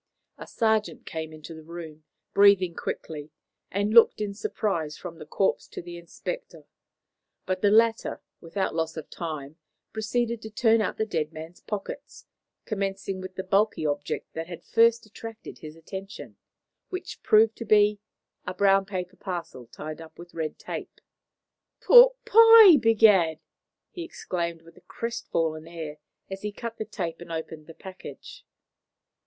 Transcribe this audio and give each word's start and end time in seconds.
A 0.39 0.47
sergeant 0.47 1.05
came 1.05 1.31
into 1.31 1.53
the 1.53 1.61
room, 1.61 2.05
breathing 2.33 2.73
quickly, 2.73 3.29
and 3.69 3.93
looked 3.93 4.19
in 4.19 4.33
surprise 4.33 4.97
from 4.97 5.19
the 5.19 5.27
corpse 5.27 5.67
to 5.67 5.79
the 5.79 5.95
inspector. 5.95 6.63
But 7.45 7.61
the 7.61 7.69
latter, 7.69 8.19
without 8.39 8.73
loss 8.73 8.97
of 8.97 9.11
time, 9.11 9.57
proceeded 9.93 10.41
to 10.41 10.49
turn 10.49 10.81
out 10.81 10.97
the 10.97 11.05
dead 11.05 11.31
man's 11.31 11.61
pockets, 11.61 12.25
commencing 12.65 13.21
with 13.21 13.35
the 13.35 13.43
bulky 13.43 13.85
object 13.85 14.33
that 14.33 14.47
had 14.47 14.63
first 14.63 15.05
attracted 15.05 15.59
his 15.59 15.75
attention; 15.75 16.35
which 16.89 17.21
proved 17.21 17.55
to 17.57 17.65
be 17.65 17.99
a 18.47 18.55
brown 18.55 18.87
paper 18.87 19.17
parcel 19.17 19.67
tied 19.67 20.01
up 20.01 20.17
with 20.17 20.33
red 20.33 20.57
tape. 20.57 20.99
"Pork 21.79 22.15
pie, 22.25 22.75
begad!" 22.77 23.37
he 23.91 24.01
exclaimed 24.03 24.63
with 24.63 24.77
a 24.77 24.81
crestfallen 24.81 25.67
air 25.67 25.99
as 26.27 26.41
he 26.41 26.51
cut 26.51 26.77
the 26.77 26.85
tape 26.85 27.21
and 27.21 27.31
opened 27.31 27.67
the 27.67 27.75
package. 27.75 28.43